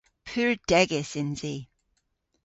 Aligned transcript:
Pur 0.27 0.51
degys 0.71 1.11
yns 1.21 1.41
i. 1.53 1.55